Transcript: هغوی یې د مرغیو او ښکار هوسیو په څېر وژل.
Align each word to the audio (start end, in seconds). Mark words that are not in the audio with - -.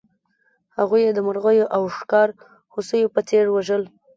هغوی 0.77 1.01
یې 1.05 1.11
د 1.15 1.19
مرغیو 1.27 1.71
او 1.75 1.81
ښکار 1.97 2.29
هوسیو 2.73 3.13
په 3.15 3.21
څېر 3.29 3.45
وژل. 3.55 3.83